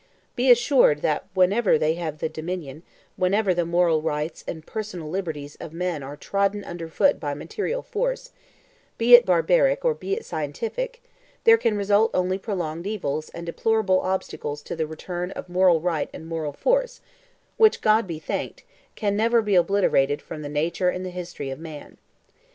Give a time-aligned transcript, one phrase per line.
[0.35, 2.81] Be assured that whenever they have the dominion,
[3.17, 7.83] whenever the moral rights and personal liberties of men are trodden under foot by material
[7.83, 8.31] force,
[8.97, 11.03] be it barbaric or be it scientific,
[11.43, 16.09] there can result only prolonged evils and deplorable obstacles to the return of moral right
[16.15, 17.01] and moral force,
[17.57, 18.63] which, God be thanked,
[18.95, 21.97] can never he obliterated from the nature and the history of man.